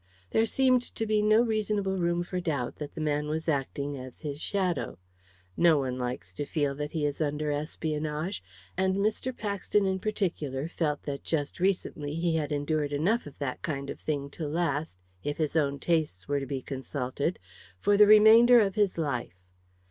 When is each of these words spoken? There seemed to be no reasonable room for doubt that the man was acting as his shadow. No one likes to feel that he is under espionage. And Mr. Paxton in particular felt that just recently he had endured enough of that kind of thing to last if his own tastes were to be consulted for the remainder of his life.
There 0.31 0.47
seemed 0.47 0.81
to 0.95 1.05
be 1.05 1.21
no 1.21 1.43
reasonable 1.43 1.99
room 1.99 2.23
for 2.23 2.39
doubt 2.39 2.77
that 2.77 2.95
the 2.95 3.01
man 3.01 3.27
was 3.27 3.47
acting 3.47 3.95
as 3.99 4.21
his 4.21 4.41
shadow. 4.41 4.97
No 5.55 5.77
one 5.77 5.99
likes 5.99 6.33
to 6.33 6.45
feel 6.47 6.73
that 6.73 6.93
he 6.93 7.05
is 7.05 7.21
under 7.21 7.51
espionage. 7.51 8.41
And 8.75 8.95
Mr. 8.95 9.31
Paxton 9.37 9.85
in 9.85 9.99
particular 9.99 10.67
felt 10.67 11.03
that 11.03 11.23
just 11.23 11.59
recently 11.59 12.15
he 12.15 12.35
had 12.37 12.51
endured 12.51 12.93
enough 12.93 13.27
of 13.27 13.37
that 13.37 13.61
kind 13.61 13.91
of 13.91 13.99
thing 13.99 14.31
to 14.31 14.47
last 14.47 14.97
if 15.23 15.37
his 15.37 15.55
own 15.55 15.77
tastes 15.77 16.27
were 16.27 16.39
to 16.39 16.47
be 16.47 16.63
consulted 16.63 17.37
for 17.79 17.95
the 17.95 18.07
remainder 18.07 18.59
of 18.59 18.73
his 18.73 18.97
life. 18.97 19.43